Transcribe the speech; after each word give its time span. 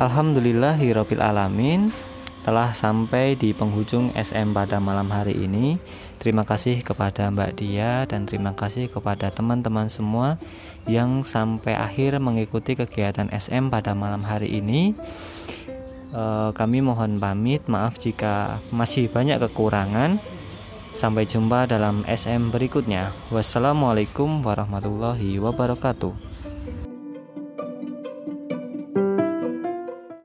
Alhamdulillahirabbil 0.00 1.20
alamin 1.20 1.92
telah 2.40 2.72
sampai 2.72 3.36
di 3.36 3.52
penghujung 3.52 4.08
SM 4.16 4.56
pada 4.56 4.80
malam 4.80 5.12
hari 5.12 5.36
ini. 5.36 5.76
Terima 6.16 6.48
kasih 6.48 6.80
kepada 6.80 7.28
Mbak 7.28 7.60
Dia 7.60 8.08
dan 8.08 8.24
terima 8.24 8.56
kasih 8.56 8.88
kepada 8.88 9.28
teman-teman 9.28 9.92
semua 9.92 10.40
yang 10.88 11.20
sampai 11.28 11.76
akhir 11.76 12.16
mengikuti 12.24 12.72
kegiatan 12.72 13.28
SM 13.28 13.68
pada 13.68 13.92
malam 13.92 14.24
hari 14.24 14.48
ini. 14.48 14.96
E, 16.08 16.24
kami 16.56 16.80
mohon 16.80 17.20
pamit, 17.20 17.60
maaf 17.68 18.00
jika 18.00 18.64
masih 18.72 19.12
banyak 19.12 19.36
kekurangan. 19.44 20.16
Sampai 20.96 21.28
jumpa 21.28 21.68
dalam 21.68 22.02
SM 22.08 22.48
berikutnya. 22.48 23.12
Wassalamualaikum 23.28 24.40
warahmatullahi 24.40 25.36
wabarakatuh. 25.36 26.30